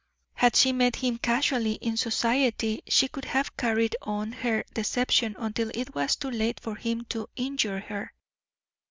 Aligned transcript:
Had 0.33 0.55
she 0.55 0.71
met 0.73 0.95
him 0.95 1.19
casually 1.19 1.73
in 1.73 1.95
society, 1.95 2.81
she 2.87 3.07
could 3.07 3.25
have 3.25 3.55
carried 3.55 3.95
on 4.01 4.31
her 4.31 4.63
deception 4.73 5.35
until 5.37 5.69
it 5.75 5.93
was 5.93 6.15
too 6.15 6.31
late 6.31 6.59
for 6.59 6.73
him 6.75 7.03
to 7.09 7.29
injure 7.35 7.81
her. 7.81 8.11